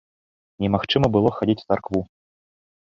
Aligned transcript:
Немагчыма 0.65 1.07
было 1.19 1.29
хадзіць 1.39 1.61
у 1.65 1.67
царкву. 1.69 1.99